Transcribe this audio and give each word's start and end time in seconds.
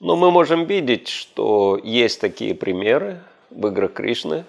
Но 0.00 0.14
мы 0.16 0.30
можем 0.30 0.64
видеть, 0.66 1.08
что 1.08 1.78
есть 1.82 2.20
такие 2.20 2.54
примеры 2.54 3.20
в 3.50 3.66
играх 3.66 3.94
Кришны, 3.94 4.44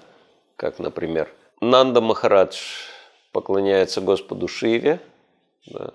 как, 0.55 0.77
например, 0.77 1.33
Нанда 1.59 2.01
Махарадж 2.01 2.59
поклоняется 3.31 4.01
Господу 4.01 4.47
Шиве, 4.47 4.99
да, 5.65 5.93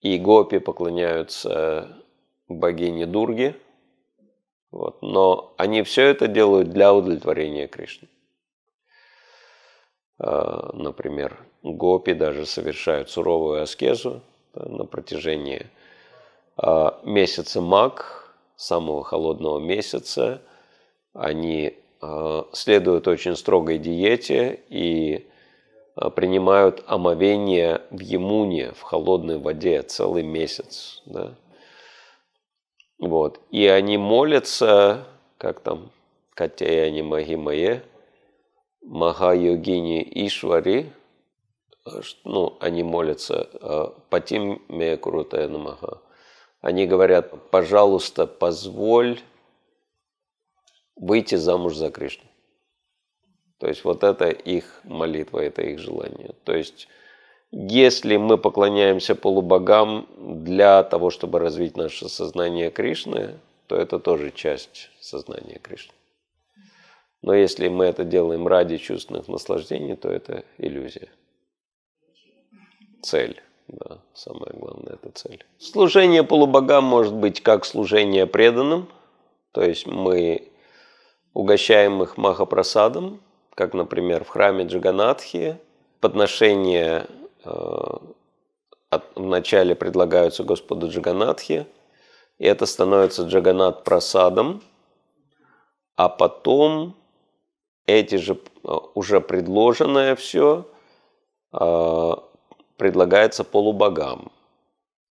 и 0.00 0.18
гопи 0.18 0.58
поклоняются 0.58 1.96
богине 2.48 3.06
Дурге, 3.06 3.56
вот, 4.70 5.02
но 5.02 5.54
они 5.56 5.82
все 5.82 6.06
это 6.06 6.26
делают 6.26 6.70
для 6.70 6.92
удовлетворения 6.92 7.68
Кришны. 7.68 8.08
А, 10.18 10.70
например, 10.74 11.38
гопи 11.62 12.12
даже 12.12 12.44
совершают 12.44 13.08
суровую 13.08 13.62
аскезу 13.62 14.20
да, 14.52 14.68
на 14.68 14.84
протяжении 14.84 15.66
а, 16.56 17.00
месяца 17.04 17.60
Маг, 17.60 18.23
самого 18.56 19.04
холодного 19.04 19.58
месяца. 19.58 20.42
Они 21.12 21.76
а, 22.00 22.46
следуют 22.52 23.08
очень 23.08 23.36
строгой 23.36 23.78
диете 23.78 24.60
и 24.68 25.26
принимают 26.16 26.82
омовение 26.86 27.82
в 27.90 28.00
Емуне, 28.00 28.72
в 28.72 28.82
холодной 28.82 29.38
воде 29.38 29.82
целый 29.82 30.24
месяц. 30.24 31.02
Да. 31.06 31.34
Вот. 32.98 33.40
И 33.50 33.66
они 33.66 33.96
молятся, 33.96 35.04
как 35.38 35.60
там, 35.60 35.90
Катяяни 36.34 37.02
Махимае, 37.02 37.84
Маха-йогини 38.82 40.02
Ишвари, 40.26 40.92
ну, 42.24 42.56
они 42.60 42.82
молятся 42.82 43.94
Патим 44.10 44.62
Мекрутая 44.68 45.48
Намаха. 45.48 46.00
Они 46.64 46.86
говорят, 46.86 47.50
пожалуйста, 47.50 48.26
позволь 48.26 49.20
выйти 50.96 51.34
замуж 51.34 51.74
за 51.74 51.90
Кришну. 51.90 52.24
То 53.58 53.68
есть 53.68 53.84
вот 53.84 54.02
это 54.02 54.30
их 54.30 54.80
молитва, 54.82 55.40
это 55.40 55.60
их 55.60 55.78
желание. 55.78 56.34
То 56.44 56.54
есть 56.56 56.88
если 57.52 58.16
мы 58.16 58.38
поклоняемся 58.38 59.14
полубогам 59.14 60.08
для 60.16 60.82
того, 60.84 61.10
чтобы 61.10 61.38
развить 61.38 61.76
наше 61.76 62.08
сознание 62.08 62.70
Кришны, 62.70 63.38
то 63.66 63.76
это 63.76 63.98
тоже 63.98 64.30
часть 64.30 64.90
сознания 65.00 65.58
Кришны. 65.58 65.92
Но 67.20 67.34
если 67.34 67.68
мы 67.68 67.84
это 67.84 68.04
делаем 68.04 68.48
ради 68.48 68.78
чувственных 68.78 69.28
наслаждений, 69.28 69.96
то 69.96 70.08
это 70.08 70.46
иллюзия. 70.56 71.10
Цель. 73.02 73.42
Да, 73.68 73.98
самое 74.12 74.52
главное– 74.52 74.98
это 75.02 75.10
цель. 75.10 75.44
Служение 75.58 76.22
полубогам 76.22 76.84
может 76.84 77.14
быть 77.14 77.42
как 77.42 77.64
служение 77.64 78.26
преданным, 78.26 78.88
то 79.52 79.62
есть 79.62 79.86
мы 79.86 80.52
угощаем 81.32 82.02
их 82.02 82.16
махапрасадом, 82.16 83.20
как, 83.54 83.72
например, 83.72 84.24
в 84.24 84.28
храме 84.28 84.64
Джаганатхи. 84.64 85.58
Подношения 86.00 87.06
э, 87.44 87.50
вначале 89.14 89.74
предлагаются 89.74 90.44
Господу 90.44 90.88
Джаганатхи, 90.88 91.66
и 92.38 92.44
это 92.44 92.66
становится 92.66 93.22
Джаганат 93.22 93.84
прасадом, 93.84 94.62
а 95.96 96.08
потом 96.08 96.96
эти 97.86 98.16
же 98.16 98.34
э, 98.64 98.68
уже 98.94 99.20
предложенное 99.20 100.16
все 100.16 100.66
э, 101.52 102.12
предлагается 102.76 103.44
полубогам. 103.44 104.32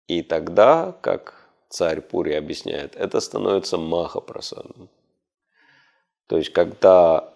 И 0.08 0.22
тогда, 0.22 0.95
как 1.02 1.50
царь 1.70 2.02
Пури 2.02 2.33
объясняет, 2.33 2.95
это 2.95 3.20
становится 3.20 3.78
махапрасадом. 3.78 4.89
То 6.28 6.38
есть, 6.38 6.52
когда 6.52 7.33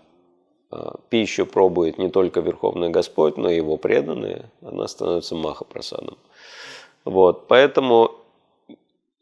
э, 0.72 0.78
пищу 1.10 1.46
пробует 1.46 1.98
не 1.98 2.10
только 2.10 2.40
Верховный 2.42 2.90
Господь, 2.90 3.38
но 3.38 3.50
и 3.50 3.56
его 3.56 3.78
преданные, 3.78 4.52
она 4.62 4.88
становится 4.88 5.36
махапрасадом. 5.36 6.18
Вот, 7.06 7.48
поэтому 7.48 8.12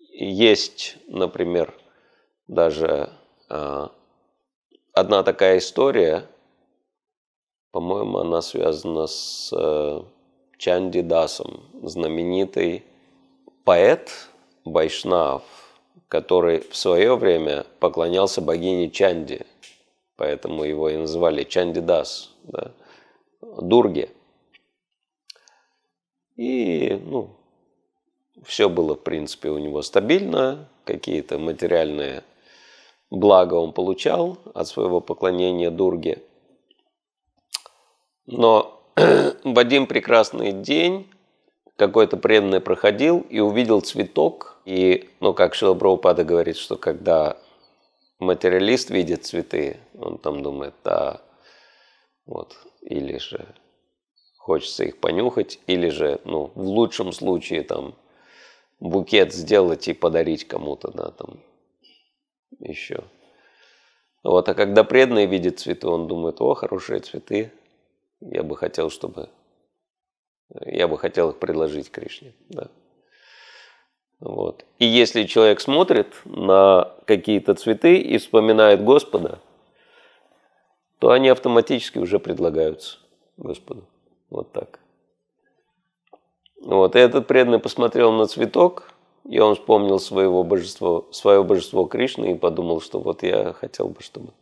есть, 0.09 0.97
например, 1.07 1.73
даже 2.47 3.11
одна 3.47 5.23
такая 5.23 5.59
история, 5.59 6.25
по-моему, 7.71 8.19
она 8.19 8.41
связана 8.41 9.05
с 9.05 9.53
э, 10.55 10.57
Чанди 10.57 11.01
Дасом, 11.01 11.63
знаменитый 11.83 12.83
поэт 13.63 14.11
Байшнав, 14.63 15.43
который 16.07 16.59
в 16.59 16.75
свое 16.75 17.15
время 17.15 17.65
поклонялся 17.79 18.41
богине 18.41 18.89
Чанди, 18.89 19.45
поэтому 20.15 20.63
его 20.63 20.89
и 20.89 20.97
называли 20.97 21.43
Чанди 21.43 21.79
Дас, 21.79 22.31
да, 22.43 22.71
Дурге. 23.41 24.09
И, 26.35 26.99
ну, 27.05 27.29
все 28.43 28.69
было, 28.69 28.95
в 28.95 29.03
принципе, 29.03 29.49
у 29.49 29.57
него 29.57 29.81
стабильно, 29.81 30.69
какие-то 30.83 31.39
материальные 31.39 32.23
благо 33.09 33.55
он 33.55 33.71
получал 33.71 34.37
от 34.53 34.67
своего 34.67 35.01
поклонения 35.01 35.71
Дурге. 35.71 36.21
Но 38.25 38.74
в 38.95 39.59
один 39.59 39.87
прекрасный 39.87 40.53
день 40.53 41.07
какой-то 41.75 42.15
преданный 42.17 42.61
проходил 42.61 43.25
и 43.29 43.39
увидел 43.39 43.81
цветок. 43.81 44.57
И, 44.65 45.09
ну, 45.19 45.33
как 45.33 45.53
Шила 45.53 45.73
говорит, 45.73 46.55
что 46.55 46.77
когда 46.77 47.37
материалист 48.19 48.89
видит 48.89 49.25
цветы, 49.25 49.77
он 49.99 50.17
там 50.17 50.41
думает, 50.41 50.73
да, 50.83 51.21
вот, 52.25 52.55
или 52.81 53.17
же 53.17 53.45
хочется 54.37 54.85
их 54.85 54.97
понюхать, 54.99 55.59
или 55.67 55.89
же, 55.89 56.19
ну, 56.23 56.51
в 56.55 56.63
лучшем 56.63 57.11
случае, 57.11 57.63
там, 57.63 57.95
букет 58.79 59.33
сделать 59.33 59.87
и 59.87 59.93
подарить 59.93 60.47
кому-то, 60.47 60.91
да, 60.91 61.11
там, 61.11 61.39
еще. 62.59 63.03
Вот, 64.23 64.47
а 64.47 64.53
когда 64.53 64.83
преданный 64.83 65.25
видит 65.25 65.59
цветы, 65.59 65.87
он 65.87 66.07
думает, 66.07 66.39
о, 66.39 66.53
хорошие 66.55 66.99
цветы, 67.01 67.51
я 68.21 68.43
бы 68.43 68.55
хотел, 68.55 68.89
чтобы... 68.89 69.29
Я 70.65 70.87
бы 70.87 70.97
хотел 70.97 71.31
их 71.31 71.39
предложить 71.39 71.91
Кришне. 71.91 72.33
Да. 72.49 72.69
Вот. 74.19 74.65
И 74.79 74.85
если 74.85 75.23
человек 75.23 75.59
смотрит 75.59 76.13
на 76.25 76.93
какие-то 77.05 77.55
цветы 77.55 77.97
и 77.97 78.17
вспоминает 78.17 78.83
Господа, 78.83 79.39
то 80.99 81.11
они 81.11 81.29
автоматически 81.29 81.97
уже 81.97 82.19
предлагаются 82.19 82.97
Господу. 83.37 83.85
Вот 84.29 84.51
так. 84.51 84.79
Вот. 86.61 86.95
И 86.95 86.99
этот 86.99 87.27
преданный 87.27 87.59
посмотрел 87.59 88.11
на 88.13 88.27
цветок, 88.27 88.93
и 89.25 89.39
он 89.39 89.55
вспомнил 89.55 89.99
своего 89.99 90.43
божество, 90.43 91.07
свое 91.11 91.43
божество 91.43 91.85
Кришны 91.85 92.31
и 92.31 92.37
подумал, 92.37 92.81
что 92.81 92.99
вот 92.99 93.23
я 93.23 93.53
хотел 93.53 93.89
бы, 93.89 94.01
чтобы 94.01 94.33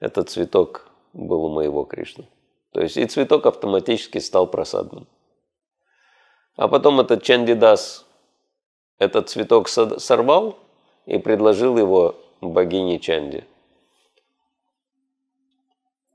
этот 0.00 0.30
цветок 0.30 0.88
был 1.12 1.44
у 1.44 1.52
моего 1.52 1.84
Кришны. 1.84 2.28
То 2.72 2.80
есть 2.80 2.96
и 2.96 3.06
цветок 3.06 3.46
автоматически 3.46 4.18
стал 4.18 4.46
просадным. 4.46 5.06
А 6.56 6.68
потом 6.68 7.00
этот 7.00 7.22
Чандидас 7.22 8.06
этот 8.98 9.28
цветок 9.28 9.68
сорвал 9.68 10.58
и 11.06 11.18
предложил 11.18 11.78
его 11.78 12.16
богине 12.40 12.98
Чанди. 12.98 13.44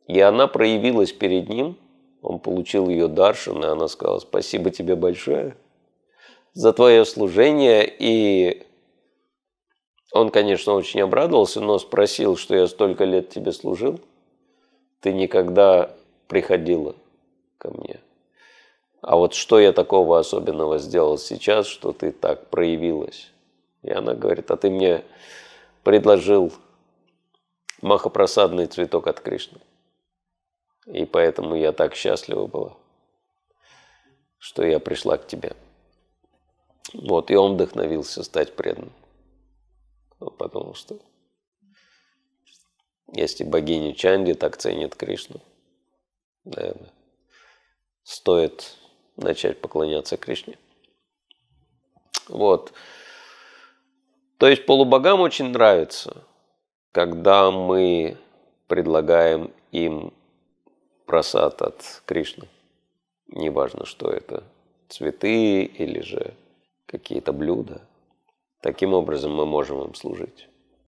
И 0.08 0.19
она 0.19 0.47
проявилась 0.47 1.14
перед 1.14 1.47
ним, 1.47 1.78
он 2.22 2.40
получил 2.40 2.90
ее 2.90 3.08
даршин, 3.08 3.64
и 3.64 3.68
она 3.68 3.88
сказала, 3.88 4.20
спасибо 4.20 4.70
тебе 4.70 4.96
большое– 4.96 5.58
за 6.53 6.72
твое 6.74 7.06
служение. 7.06 7.91
И 8.00 8.66
он, 10.12 10.30
конечно, 10.30 10.74
очень 10.74 11.02
обрадовался, 11.02 11.61
но 11.61 11.79
спросил, 11.79 12.38
что 12.38 12.56
я 12.56 12.67
столько 12.67 13.03
лет 13.03 13.29
тебе 13.29 13.52
служил, 13.52 13.99
ты 15.02 15.11
никогда 15.11 15.96
приходила 16.34 16.96
ко 17.59 17.70
мне. 17.70 18.00
А 19.02 19.16
вот 19.18 19.35
что 19.35 19.59
я 19.59 19.72
такого 19.72 20.18
особенного 20.18 20.80
сделал 20.80 21.20
сейчас, 21.20 21.68
что 21.68 21.94
ты 21.94 22.12
так 22.12 22.50
проявилась? 22.50 23.32
И 23.84 23.91
она 23.91 24.16
говорит, 24.16 24.50
а 24.50 24.58
ты 24.58 24.72
мне 24.72 25.06
предложил 25.84 26.52
махопросадный 27.84 28.66
цветок 28.66 29.06
от 29.06 29.20
Кришны. 29.20 29.59
И 30.88 31.06
поэтому 31.06 31.53
я 31.56 31.72
так 31.72 31.94
счастлива 31.94 32.47
была, 32.47 32.74
что 34.40 34.66
я 34.66 34.80
пришла 34.80 35.20
к 35.20 35.28
тебе. 35.28 35.56
Вот, 36.96 37.30
и 37.30 37.35
он 37.35 37.53
вдохновился 37.53 38.24
стать 38.24 38.56
преданным. 38.56 38.91
Потому 40.40 40.74
что 40.74 40.97
если 43.14 43.44
богиня 43.44 43.94
Чанди 43.94 44.34
так 44.34 44.58
ценит 44.58 44.96
Кришну, 44.96 45.40
наверное, 46.45 46.91
стоит 48.03 48.75
начать 49.16 49.61
поклоняться 49.61 50.17
Кришне. 50.17 50.57
Вот. 52.28 52.73
То 54.37 54.47
есть 54.47 54.66
полубогам 54.66 55.22
очень 55.22 55.49
нравится, 55.49 56.23
когда 56.91 57.51
мы 57.51 58.17
предлагаем 58.67 59.53
им 59.72 60.13
просад 61.05 61.61
от 61.61 62.01
Кришны. 62.05 62.47
Неважно, 63.28 63.85
что 63.85 64.09
это, 64.09 64.43
цветы 64.89 65.63
или 65.63 66.01
же 66.01 66.34
какие-то 66.85 67.34
блюда. 67.34 67.81
Таким 68.61 68.93
образом 68.93 69.34
мы 69.34 69.46
можем 69.46 69.81
им 69.81 69.96
служить. 69.96 70.47